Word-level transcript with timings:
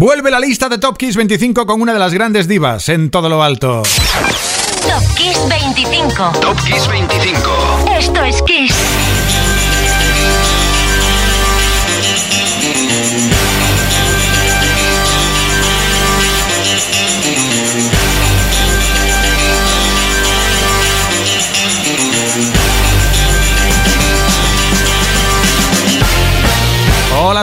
Vuelve 0.00 0.30
la 0.30 0.40
lista 0.40 0.70
de 0.70 0.78
Top 0.78 0.96
Kiss 0.96 1.14
25 1.14 1.66
con 1.66 1.82
una 1.82 1.92
de 1.92 1.98
las 1.98 2.14
grandes 2.14 2.48
divas 2.48 2.88
en 2.88 3.10
todo 3.10 3.28
lo 3.28 3.42
alto. 3.42 3.82
Top 3.82 5.14
Kiss 5.14 5.38
25. 5.46 6.32
Top 6.40 6.56
Kiss 6.64 6.88
25. 6.88 7.84
Esto 7.98 8.24
es 8.24 8.40
Kiss. 8.40 9.29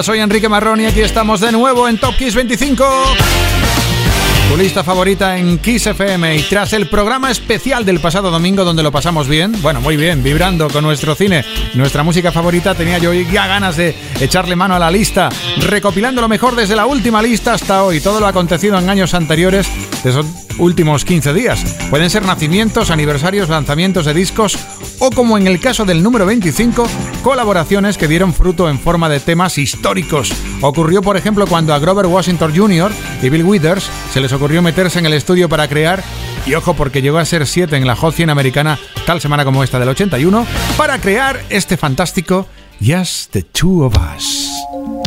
Soy 0.04 0.20
Enrique 0.20 0.48
Marrón 0.48 0.80
y 0.80 0.86
aquí 0.86 1.02
estamos 1.02 1.40
de 1.40 1.52
nuevo 1.52 1.88
en 1.90 1.98
Top 1.98 2.16
Kiss 2.16 2.36
25. 2.36 2.86
Tu 4.50 4.58
lista 4.58 4.84
favorita 4.84 5.38
en 5.38 5.58
Kiss 5.58 5.88
FM 5.88 6.36
y 6.36 6.42
tras 6.44 6.74
el 6.74 6.88
programa 6.88 7.32
especial 7.32 7.84
del 7.84 8.00
pasado 8.00 8.30
domingo 8.30 8.64
donde 8.64 8.84
lo 8.84 8.92
pasamos 8.92 9.28
bien, 9.28 9.60
bueno, 9.62 9.82
muy 9.82 9.98
bien, 9.98 10.22
vibrando 10.22 10.70
con 10.70 10.84
nuestro 10.84 11.16
cine, 11.16 11.44
nuestra 11.74 12.04
música 12.04 12.32
favorita, 12.32 12.76
tenía 12.76 13.00
yo 13.00 13.12
ya 13.12 13.48
ganas 13.48 13.76
de 13.78 13.96
echarle 14.20 14.56
mano 14.56 14.76
a 14.76 14.80
la 14.80 14.92
lista, 14.92 15.30
recopilando 15.58 16.22
lo 16.22 16.28
mejor 16.28 16.56
desde 16.56 16.76
la 16.76 16.86
última 16.86 17.22
lista 17.22 17.54
hasta 17.54 17.84
hoy, 17.84 18.00
todo 18.00 18.20
lo 18.20 18.28
acontecido 18.28 18.78
en 18.78 18.90
años 18.90 19.16
anteriores 19.16 19.68
últimos 20.60 21.06
15 21.06 21.34
días. 21.34 21.64
Pueden 21.90 22.10
ser 22.10 22.26
nacimientos, 22.26 22.92
aniversarios, 22.92 23.50
lanzamientos 23.50 24.06
de 24.06 24.14
discos 24.14 24.58
o 25.00 25.12
como 25.12 25.38
en 25.38 25.48
el 25.48 25.60
caso 25.60 25.86
del 25.86 26.04
número 26.04 26.26
25, 26.26 26.88
colaboraciones 27.24 27.98
que 27.98 28.08
dieron 28.08 28.34
fruto 28.34 28.70
en 28.70 28.80
forma 28.80 29.10
de 29.10 29.20
temas 29.20 29.58
históricos. 29.58 30.34
Ocurrió, 30.62 31.02
por 31.02 31.18
ejemplo, 31.18 31.46
cuando 31.48 31.74
a 31.74 31.80
Grover 31.80 32.08
Washington 32.08 32.54
Jr. 32.56 32.92
y 33.22 33.30
Bill 33.30 33.44
Withers 33.44 33.90
se 34.12 34.22
les 34.22 34.34
ocurrió 34.34 34.62
meterse 34.62 35.00
en 35.00 35.06
el 35.06 35.14
estudio 35.14 35.50
para 35.50 35.68
crear, 35.68 36.04
y 36.46 36.54
ojo 36.56 36.74
porque 36.74 37.02
llegó 37.02 37.18
a 37.18 37.26
ser 37.26 37.46
7 37.46 37.76
en 37.76 37.86
la 37.86 37.96
Hot 37.96 38.16
100 38.16 38.30
americana 38.30 38.80
tal 39.06 39.22
semana 39.22 39.46
como 39.46 39.64
esta 39.64 39.80
del 39.80 39.90
81, 39.90 40.46
para 40.78 41.00
crear 41.00 41.44
este 41.50 41.78
fantástico 41.78 42.48
Just 42.80 43.32
the 43.32 43.44
Two 43.44 43.86
of 43.86 43.96
Us. 44.16 45.07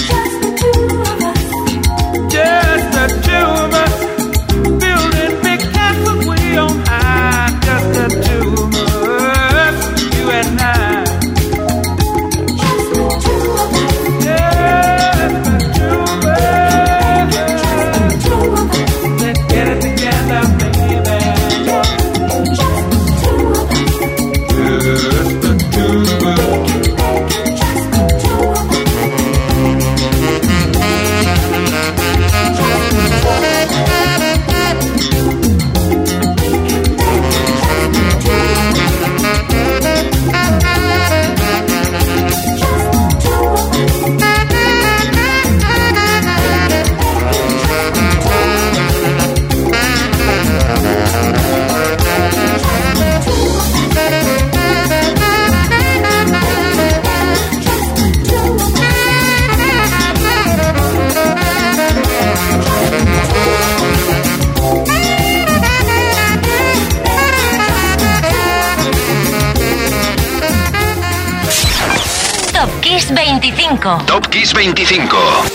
Kiss 72.61 73.07
25. 73.07 74.05
Top 74.05 74.31
Kiss 74.31 74.51
25. 74.53 75.49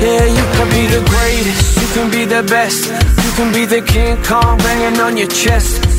Yeah, 0.00 0.24
you 0.26 0.44
can 0.56 0.68
be 0.70 0.86
the 0.88 1.02
greatest, 1.08 1.80
you 1.80 1.86
can 1.94 2.10
be 2.10 2.24
the 2.24 2.42
best, 2.42 2.90
you 3.24 3.30
can 3.36 3.52
be 3.52 3.64
the 3.64 3.80
King 3.80 4.20
Kong 4.24 4.58
banging 4.58 5.00
on 5.00 5.16
your 5.16 5.28
chest. 5.28 5.83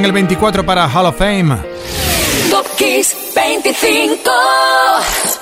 en 0.00 0.06
el 0.06 0.12
24 0.12 0.64
para 0.64 0.88
Hall 0.88 1.06
of 1.06 1.18
Fame. 1.18 1.79
Top 3.50 3.62
Kiss 3.62 3.82
25. 3.82 4.30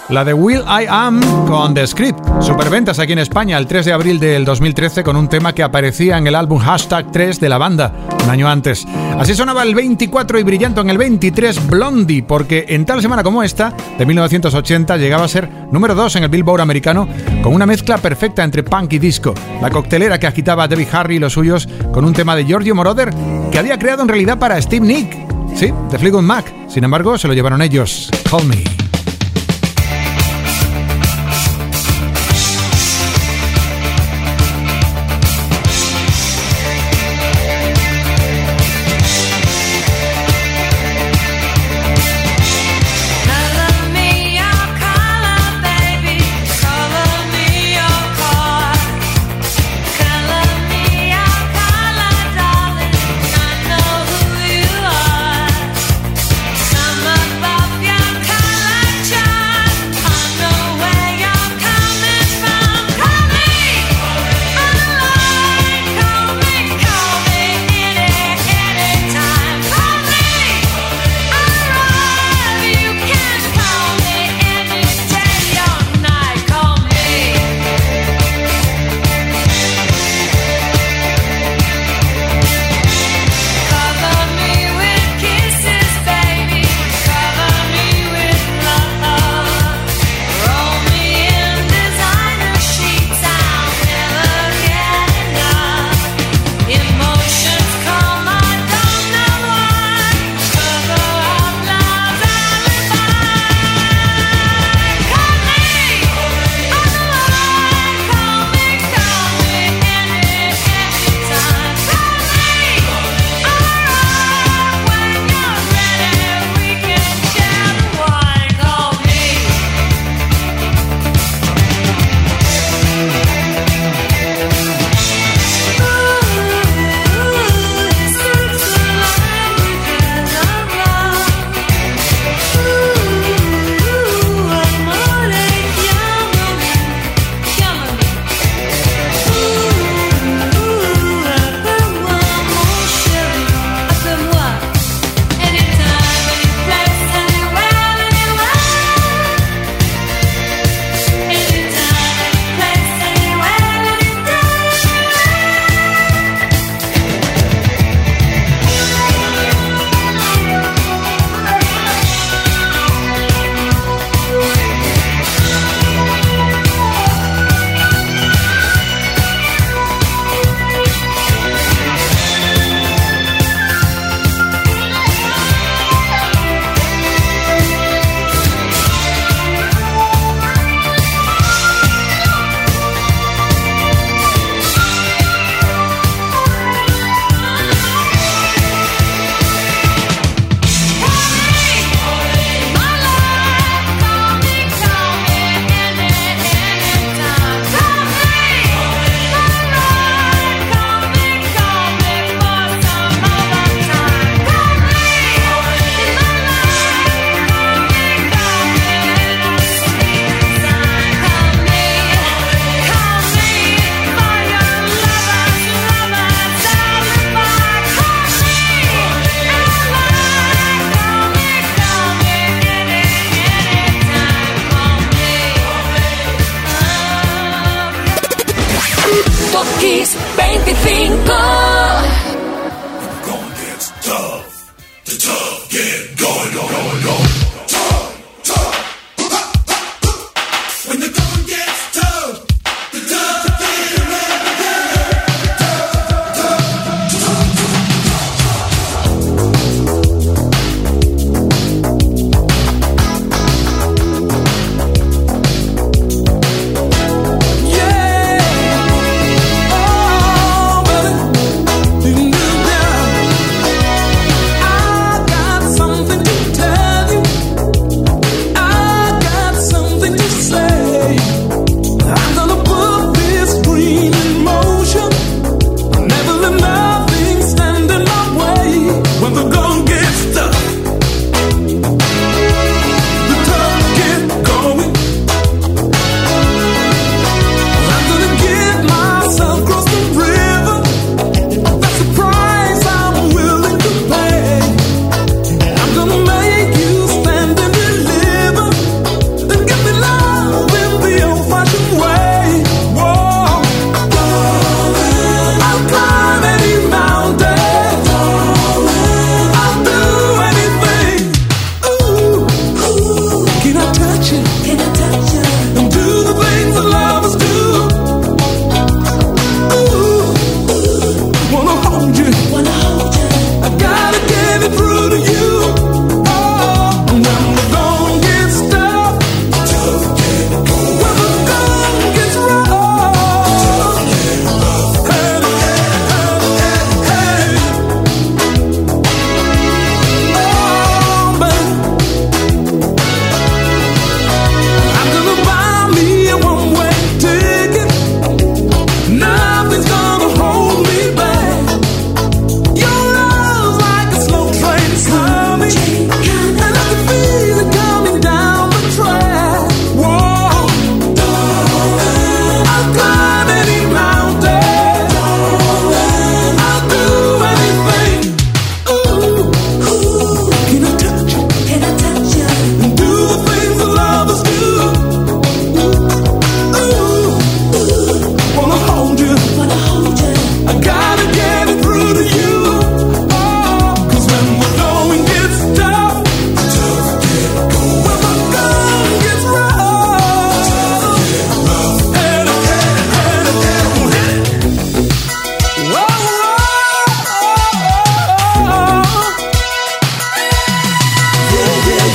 La 0.09 0.25
de 0.25 0.33
Will 0.33 0.63
I 0.63 0.87
Am 0.89 1.21
con 1.47 1.75
The 1.75 1.87
Script. 1.87 2.19
Superventas 2.41 2.99
aquí 2.99 3.13
en 3.13 3.19
España 3.19 3.59
el 3.59 3.67
3 3.67 3.85
de 3.85 3.93
abril 3.93 4.19
del 4.19 4.45
2013 4.45 5.05
con 5.05 5.17
un 5.17 5.29
tema 5.29 5.53
que 5.53 5.63
aparecía 5.63 6.17
en 6.17 6.27
el 6.27 6.35
álbum 6.35 6.59
Hashtag 6.59 7.13
3 7.13 7.39
de 7.41 7.49
la 7.49 7.59
banda, 7.59 7.93
un 8.25 8.31
año 8.31 8.49
antes. 8.49 8.87
Así 9.19 9.35
sonaba 9.35 9.63
el 9.63 9.75
24 9.75 10.39
y 10.39 10.43
brillante 10.43 10.81
en 10.81 10.91
el 10.91 10.97
23 10.97 11.67
Blondie, 11.67 12.23
porque 12.23 12.65
en 12.69 12.87
tal 12.87 13.03
semana 13.03 13.23
como 13.23 13.43
esta, 13.43 13.75
de 13.99 14.07
1980, 14.07 14.97
llegaba 14.97 15.25
a 15.25 15.29
ser 15.29 15.51
número 15.71 15.95
2 15.95 16.17
en 16.17 16.23
el 16.25 16.31
Billboard 16.31 16.63
americano 16.63 17.07
con 17.43 17.55
una 17.55 17.67
mezcla 17.67 17.99
perfecta 17.99 18.43
entre 18.43 18.63
punk 18.63 18.95
y 18.95 18.99
disco. 18.99 19.35
La 19.61 19.71
coctelera 19.71 20.19
que 20.19 20.27
agitaba 20.27 20.69
Debbie 20.69 20.89
Harry 20.91 21.17
y 21.17 21.19
los 21.19 21.35
suyos 21.35 21.69
con 21.93 22.05
un 22.05 22.15
tema 22.15 22.35
de 22.37 22.45
Giorgio 22.45 22.75
Moroder 22.75 23.13
que 23.53 23.59
había 23.59 23.79
creado 23.79 24.03
en 24.03 24.09
realidad 24.09 24.39
para 24.39 24.61
Steve 24.63 24.87
Nick. 24.87 25.28
Sí, 25.55 25.73
de 25.91 25.99
Fleetwood 25.99 26.23
Mac. 26.23 26.53
Sin 26.69 26.85
embargo, 26.85 27.19
se 27.19 27.29
lo 27.29 27.35
llevaron 27.35 27.63
ellos. 27.63 28.11
Call 28.31 28.47
Me. 28.47 28.88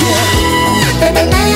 you. 0.02 1.53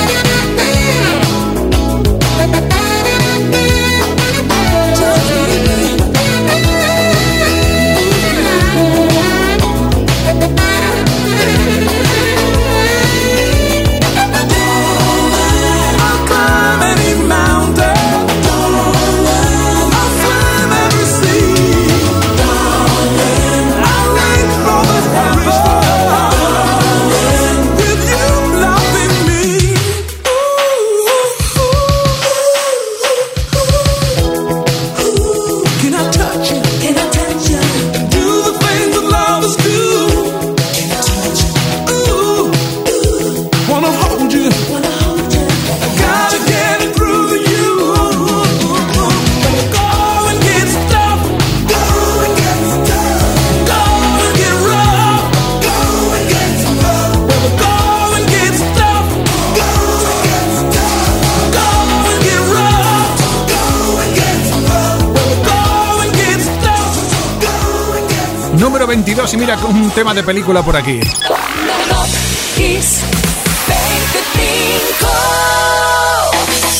tema 69.97 70.13
de 70.13 70.21
película 70.21 70.61
por 70.61 70.77
aquí. 70.77 70.99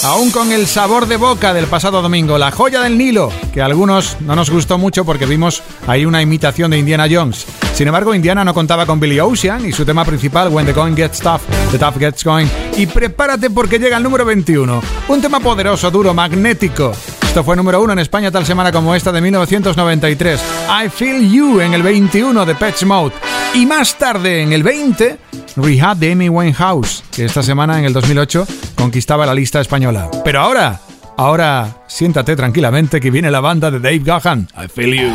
Aún 0.04 0.30
con 0.30 0.52
el 0.52 0.68
sabor 0.68 1.08
de 1.08 1.18
boca 1.18 1.52
del 1.52 1.66
pasado 1.66 2.04
domingo, 2.04 2.38
la 2.38 2.52
joya 2.52 2.80
del 2.82 2.96
Nilo, 2.96 3.32
que 3.52 3.64
a 3.64 3.66
algunos 3.66 4.22
no 4.22 4.36
nos 4.36 4.52
gustó 4.52 4.78
mucho 4.78 5.04
porque 5.04 5.26
vimos 5.26 5.64
ahí 5.88 6.06
una 6.06 6.22
imitación 6.22 6.70
de 6.70 6.78
Indiana 6.78 7.08
Jones. 7.10 7.48
Sin 7.74 7.88
embargo, 7.88 8.14
Indiana 8.14 8.46
no 8.46 8.54
contaba 8.54 8.86
con 8.86 9.00
Billy 9.00 9.20
Ocean 9.20 9.68
y 9.68 9.72
su 9.72 9.84
tema 9.84 10.06
principal, 10.06 10.50
When 10.50 10.68
the 10.68 10.74
Going 10.74 10.96
Gets 10.96 11.20
Tough, 11.20 11.42
The 11.72 11.80
Tough 11.80 11.98
Gets 11.98 12.24
Going. 12.24 12.48
Y 12.78 12.86
prepárate 12.86 13.50
porque 13.50 13.80
llega 13.80 13.98
el 13.98 14.04
número 14.04 14.26
21, 14.26 14.80
un 15.08 15.22
tema 15.22 15.40
poderoso, 15.40 15.90
duro, 15.90 16.14
magnético, 16.14 16.92
fue 17.44 17.56
número 17.56 17.82
uno 17.82 17.94
en 17.94 18.00
España 18.00 18.32
tal 18.32 18.48
semana 18.48 18.72
como 18.72 18.96
esta 18.96 19.12
de 19.12 19.22
1993. 19.22 20.42
I 20.86 20.90
Feel 20.90 21.32
You 21.32 21.62
en 21.62 21.74
el 21.74 21.84
21 21.84 22.46
de 22.46 22.56
Patch 22.56 22.84
Mode. 22.84 23.14
Y 23.54 23.66
más 23.68 23.96
tarde, 23.96 24.42
en 24.42 24.54
el 24.54 24.64
20, 24.64 25.20
Rehab 25.56 25.98
de 25.98 26.14
Amy 26.14 26.30
Winehouse, 26.30 27.04
que 27.12 27.26
esta 27.26 27.44
semana, 27.44 27.78
en 27.78 27.86
el 27.86 27.94
2008, 27.94 28.48
conquistaba 28.76 29.26
la 29.28 29.36
lista 29.36 29.62
española. 29.62 30.10
Pero 30.24 30.42
ahora, 30.42 30.82
ahora, 31.16 31.84
siéntate 31.88 32.36
tranquilamente 32.36 33.00
que 33.00 33.12
viene 33.12 33.30
la 33.30 33.40
banda 33.40 33.70
de 33.70 33.80
Dave 33.80 34.00
Gahan. 34.00 34.48
I 34.58 34.68
Feel 34.68 34.94
You. 35.00 35.12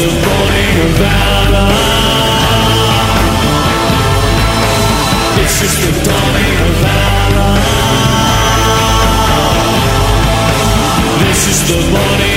It's 0.00 0.14
just. 0.98 1.66
This 5.36 5.62
is 5.62 5.74
the 5.82 5.92
dawning 6.04 6.58
of 6.66 6.74
valor. 6.82 7.54
This 11.18 11.42
is 11.48 11.60
the 11.66 11.78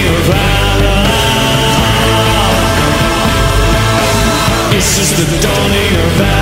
of 0.07 0.21
valor. 0.25 1.03
This 4.71 4.89
is 4.97 5.09
the 5.17 5.25
dawning 5.45 5.95
of 6.01 6.11
valor. 6.17 6.40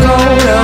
gonna 0.00 0.59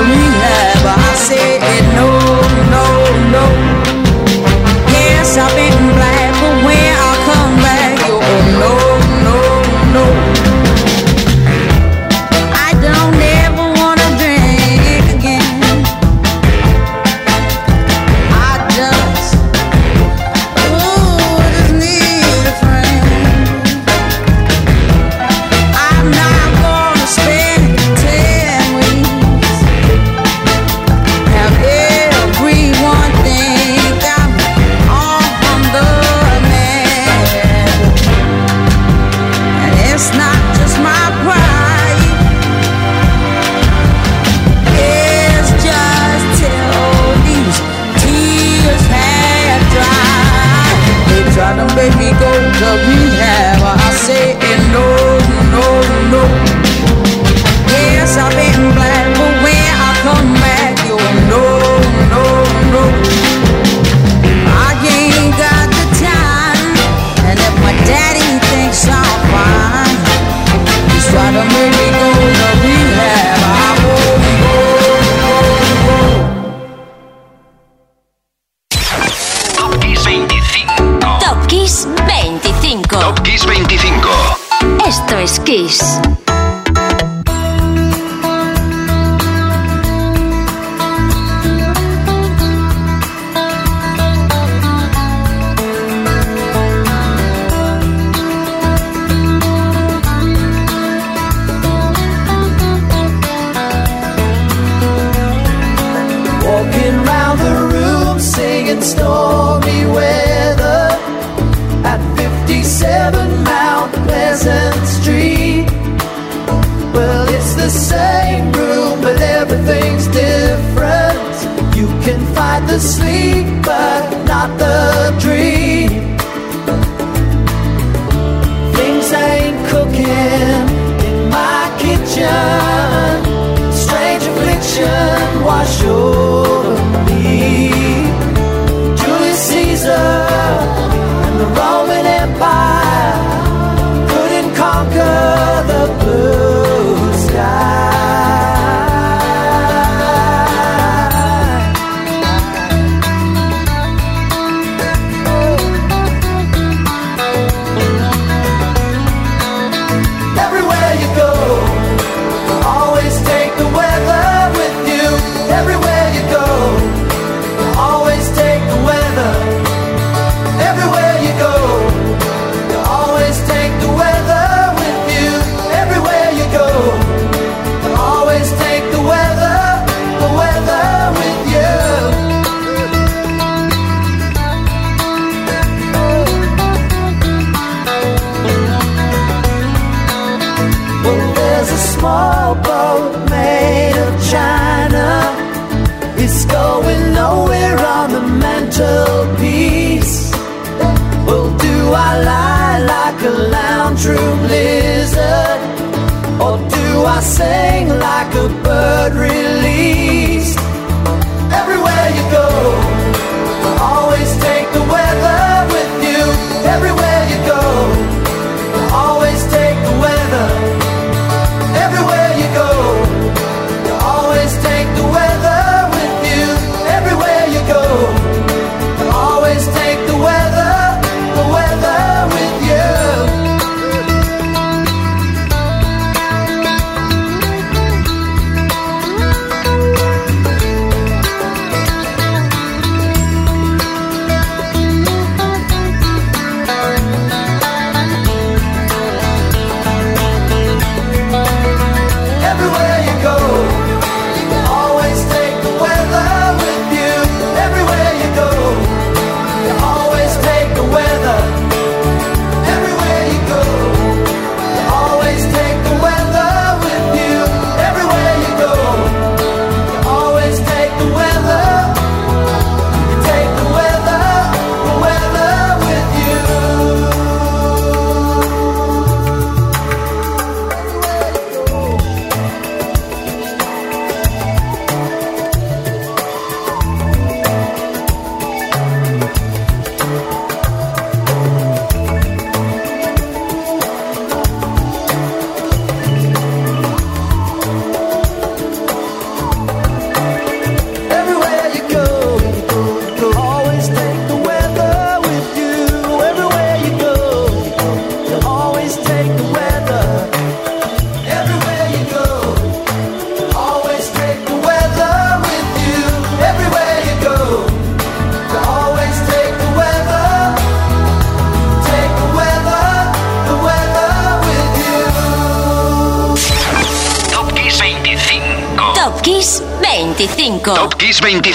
sing 207.27 207.89
like 207.89 208.35
a 208.35 208.49
bird 208.62 209.15
really. 209.15 209.65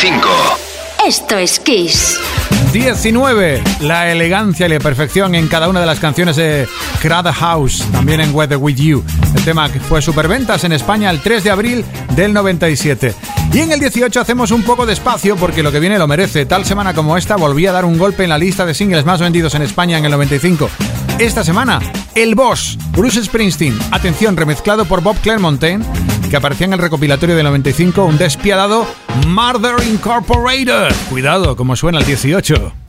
25. 0.02 0.28
Esto 1.06 1.38
es 1.38 1.60
Kiss. 1.60 2.20
19. 2.74 3.62
La 3.82 4.12
elegancia 4.12 4.66
y 4.66 4.70
la 4.70 4.80
perfección 4.80 5.36
en 5.36 5.48
cada 5.48 5.70
una 5.70 5.80
de 5.80 5.86
las 5.86 6.00
canciones 6.00 6.38
de 6.38 6.68
Crowd 7.02 7.32
House, 7.32 7.86
también 7.92 8.20
en 8.20 8.34
Weather 8.34 8.58
With 8.58 8.78
You. 8.78 9.04
El 9.36 9.44
tema 9.44 9.72
que 9.72 9.80
fue 9.80 10.02
superventas 10.02 10.64
en 10.64 10.72
España 10.72 11.12
el 11.12 11.22
3 11.22 11.44
de 11.44 11.52
abril 11.52 11.86
del 12.16 12.34
97. 12.34 13.14
Y 13.54 13.60
en 13.60 13.72
el 13.74 13.80
18 13.80 14.20
hacemos 14.20 14.50
un 14.50 14.64
poco 14.64 14.88
de 14.88 14.94
espacio 14.94 15.36
porque 15.36 15.62
lo 15.62 15.72
que 15.72 15.80
viene 15.80 16.00
lo 16.00 16.08
merece. 16.08 16.48
Tal 16.48 16.66
semana 16.66 16.96
como 16.96 17.16
esta 17.16 17.36
volví 17.36 17.68
a 17.68 17.72
dar 17.72 17.86
un 17.86 18.00
golpe 18.00 18.24
en 18.24 18.32
la 18.32 18.40
lista 18.40 18.66
de 18.66 18.74
singles 18.74 19.06
más 19.06 19.20
vendidos 19.22 19.54
en 19.54 19.62
España 19.62 20.00
en 20.00 20.06
el 20.06 20.12
95. 20.12 20.68
Esta 21.20 21.44
semana, 21.44 21.80
El 22.16 22.34
Boss, 22.34 22.76
Bruce 22.90 23.24
Springsteen, 23.24 23.78
atención, 23.92 24.36
remezclado 24.36 24.86
por 24.86 25.02
Bob 25.02 25.18
Claremontaine 25.22 25.86
que 26.32 26.38
aparecía 26.38 26.66
en 26.66 26.74
el 26.74 26.80
recopilatorio 26.80 27.36
del 27.36 27.44
95, 27.44 28.06
un 28.06 28.18
despiadado 28.18 28.88
Murder 29.28 29.86
Incorporated. 29.86 30.96
Cuidado, 31.10 31.58
como 31.58 31.76
suena 31.76 32.00
el 32.00 32.06
18. 32.06 32.81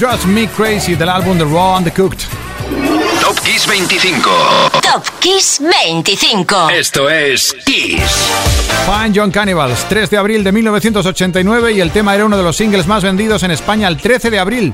Drives 0.00 0.24
Me 0.24 0.48
Crazy 0.48 0.94
del 0.94 1.10
álbum 1.10 1.36
The 1.36 1.44
Raw 1.44 1.76
and 1.76 1.84
the 1.84 1.92
Cooked. 1.92 2.22
Top 3.20 3.38
Kiss 3.40 3.66
25. 3.66 4.22
Top 4.80 5.06
Kiss 5.18 5.60
25. 5.60 6.70
Esto 6.70 7.10
es 7.10 7.54
Kiss. 7.66 8.00
Fine 8.86 9.12
John 9.14 9.30
Cannibals, 9.30 9.84
3 9.90 10.08
de 10.08 10.16
abril 10.16 10.42
de 10.42 10.52
1989 10.52 11.72
y 11.72 11.80
el 11.82 11.90
tema 11.90 12.14
era 12.14 12.24
uno 12.24 12.38
de 12.38 12.42
los 12.42 12.56
singles 12.56 12.86
más 12.86 13.04
vendidos 13.04 13.42
en 13.42 13.50
España 13.50 13.88
el 13.88 13.98
13 13.98 14.30
de 14.30 14.38
abril. 14.38 14.72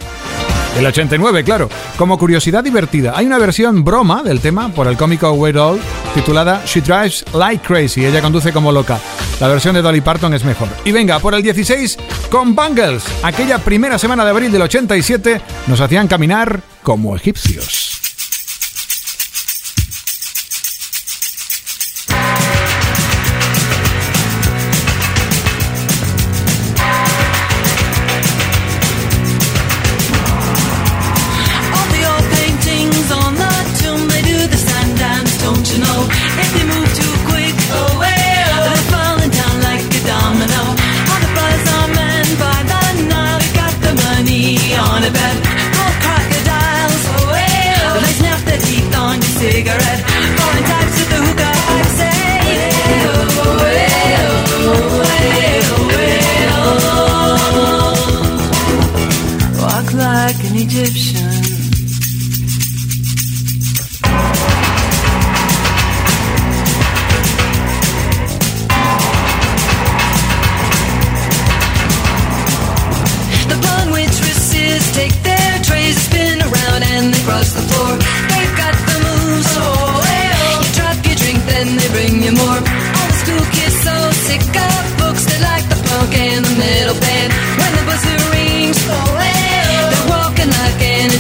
El 0.77 0.85
89, 0.85 1.43
claro. 1.43 1.71
Como 1.97 2.19
curiosidad 2.19 2.63
divertida, 2.63 3.15
hay 3.17 3.25
una 3.25 3.39
versión 3.39 3.83
broma 3.83 4.23
del 4.23 4.41
tema 4.41 4.69
por 4.69 4.87
el 4.87 4.97
cómico 4.97 5.33
Weird 5.33 5.57
All 5.57 5.81
titulada 6.15 6.63
She 6.67 6.83
Drives 6.83 7.25
Like 7.33 7.67
Crazy. 7.67 8.05
Ella 8.05 8.21
conduce 8.21 8.53
como 8.53 8.71
loca. 8.71 9.01
La 9.41 9.49
versión 9.49 9.75
de 9.75 9.83
Dolly 9.83 10.03
Parton 10.03 10.35
es 10.35 10.45
mejor. 10.45 10.69
Y 10.85 10.93
venga, 10.93 11.19
por 11.19 11.35
el 11.35 11.43
16 11.43 11.97
con 12.31 12.55
Bangles. 12.55 13.05
Aquella 13.23 13.59
primera 13.59 13.99
semana 13.99 14.25
de 14.25 14.31
abril 14.31 14.53
del 14.53 14.63
87 14.63 15.41
nos 15.67 15.81
hacían 15.81 16.09
caminar 16.09 16.61
como 16.83 17.17
egipcios. 17.17 18.16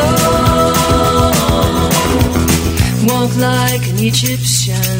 Walk 3.08 3.32
like 3.36 3.84
an 3.90 3.98
Egyptian. 3.98 4.97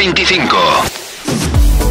25. 0.00 0.56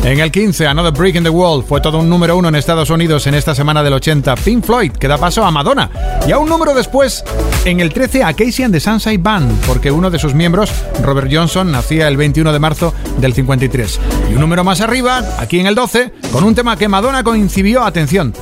En 0.04 0.20
el 0.20 0.32
15, 0.32 0.66
Another 0.66 0.92
Brick 0.92 1.16
in 1.18 1.22
the 1.22 1.30
Wall 1.30 1.64
fue 1.64 1.80
todo 1.80 2.00
un 2.00 2.10
número 2.10 2.36
uno 2.36 2.48
en 2.48 2.56
Estados 2.56 2.90
Unidos 2.90 3.28
en 3.28 3.36
esta 3.36 3.54
semana 3.54 3.84
del 3.84 3.94
80. 3.94 4.36
Pink 4.38 4.66
Floyd, 4.66 4.94
que 4.94 5.08
da 5.08 5.20
paso 5.20 5.46
a 5.46 5.52
Madonna. 5.52 5.92
Y 6.28 6.32
a 6.32 6.40
un 6.40 6.50
número 6.50 6.74
después, 6.74 7.24
en 7.66 7.82
el 7.82 7.94
13, 7.94 8.24
a 8.24 8.34
Casey 8.34 8.66
and 8.66 8.74
the 8.74 8.80
Sunshine 8.80 9.22
Band, 9.22 9.64
porque 9.68 9.92
uno 9.92 10.10
de 10.10 10.18
sus 10.18 10.34
miembros, 10.34 10.72
Robert 11.04 11.30
Johnson, 11.32 11.72
nacía 11.72 12.08
el 12.08 12.18
21 12.18 12.52
de 12.52 12.58
marzo 12.58 12.96
del 13.20 13.36
53. 13.36 14.00
Y 14.32 14.34
un 14.34 14.40
número 14.40 14.64
más 14.64 14.82
arriba, 14.82 15.24
aquí 15.38 15.60
en 15.60 15.68
el 15.68 15.76
12, 15.76 16.12
con 16.32 16.44
un 16.44 16.56
tema 16.56 16.78
que 16.78 16.88
Madonna 16.88 17.24
coincidió, 17.24 17.84
atención, 17.84 18.34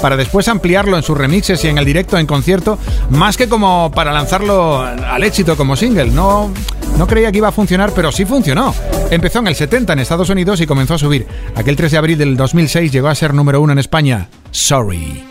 para 0.00 0.16
después 0.16 0.48
ampliarlo 0.48 0.96
en 0.96 1.02
sus 1.02 1.18
remixes 1.18 1.62
y 1.64 1.68
en 1.68 1.76
el 1.76 1.84
directo 1.84 2.16
en 2.16 2.26
concierto, 2.26 2.78
más 3.10 3.36
que 3.36 3.50
como 3.50 3.90
para 3.94 4.12
lanzarlo 4.12 4.80
al 4.80 5.22
éxito 5.24 5.58
como 5.58 5.76
single. 5.76 6.06
No, 6.06 6.50
no 6.98 7.06
creía 7.06 7.32
que 7.32 7.38
iba 7.38 7.48
a 7.48 7.52
funcionar, 7.52 7.92
pero 7.94 8.12
sí 8.12 8.24
funcionó. 8.24 8.74
Empezó 9.10 9.40
en 9.40 9.48
el 9.48 9.54
70 9.54 9.92
en 9.92 9.98
Estados 10.00 10.30
Unidos 10.30 10.60
y 10.60 10.66
comenzó 10.66 10.94
a 10.94 10.98
subir. 10.98 11.26
Aquel 11.54 11.76
3 11.76 11.92
de 11.92 11.98
abril 11.98 12.18
del 12.18 12.36
2006 12.36 12.92
llegó 12.92 13.08
a 13.08 13.14
ser 13.14 13.34
número 13.34 13.60
uno 13.60 13.72
en 13.72 13.78
España. 13.78 14.28
Sorry. 14.50 15.24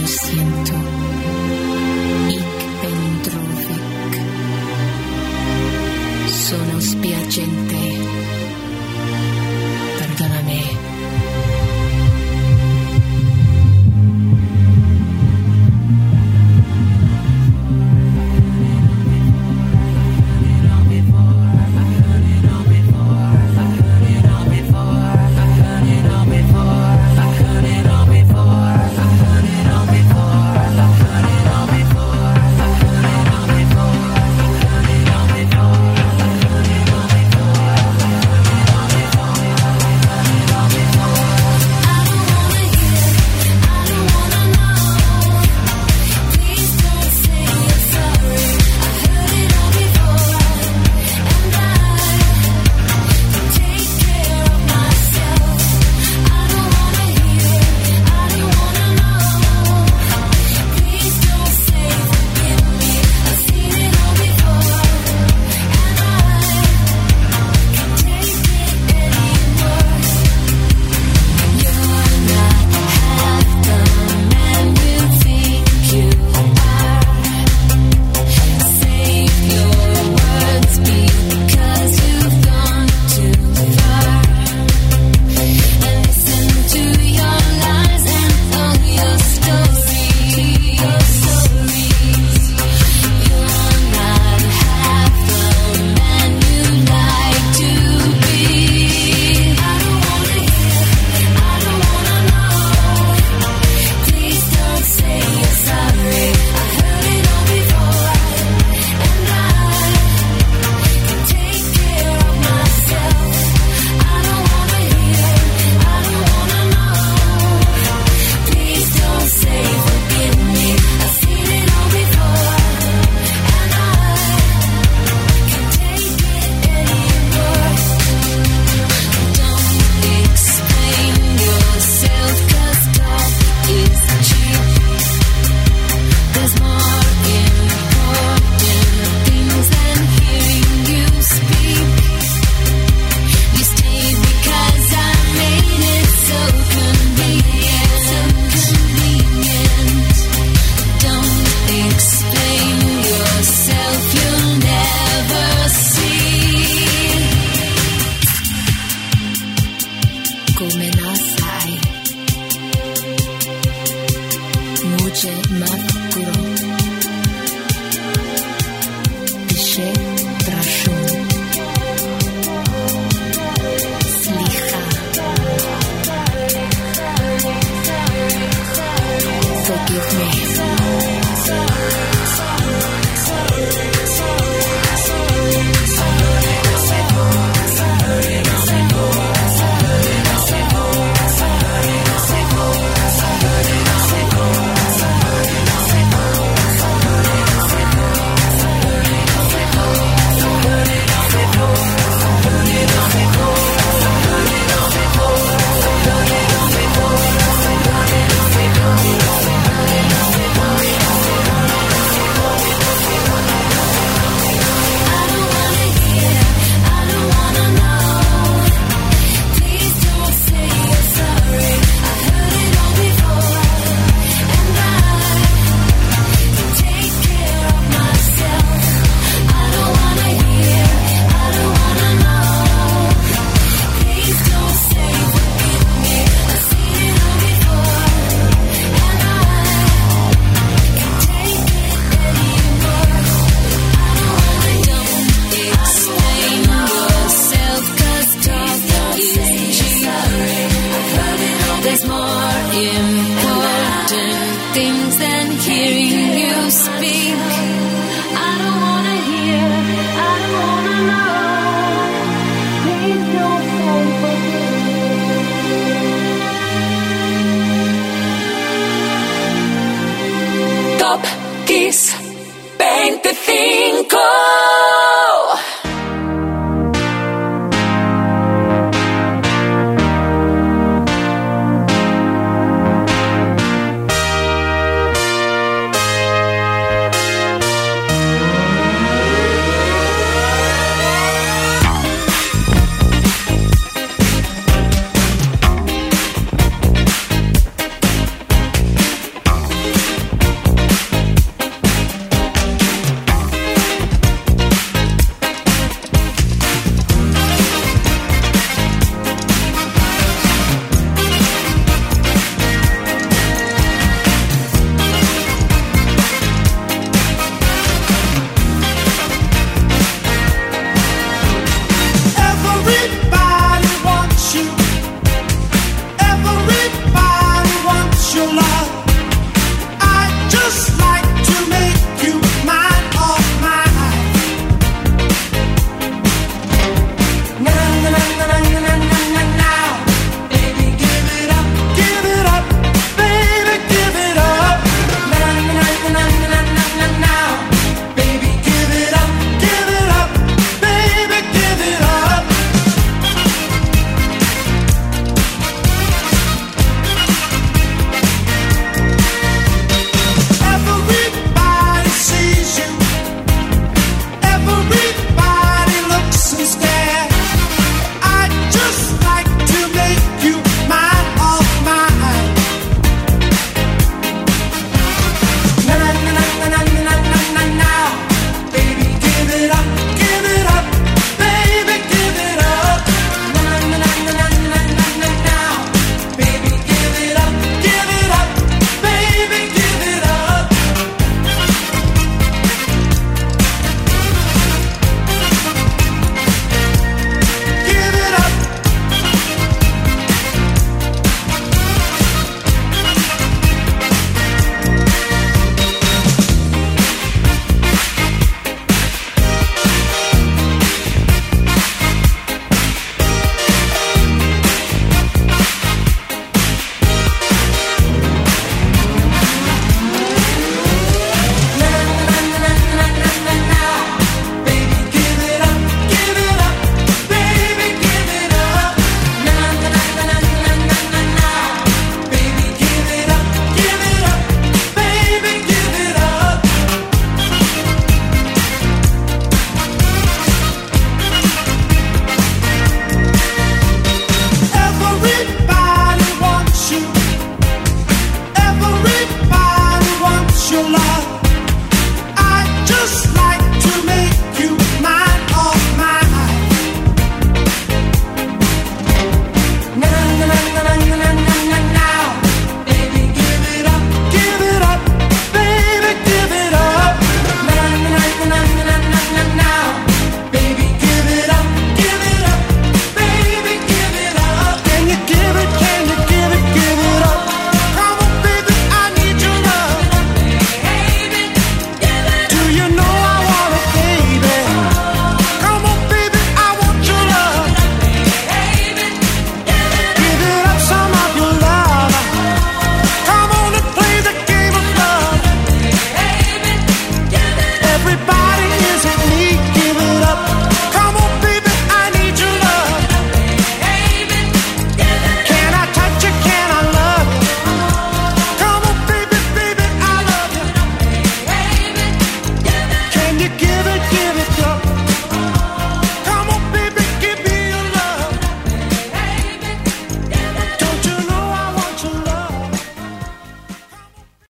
Lo 0.00 0.06
siento. 0.08 0.72